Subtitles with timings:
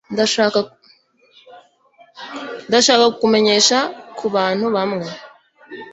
[2.65, 3.77] ndashaka kukumenyesha
[4.17, 5.05] kubantu bamwe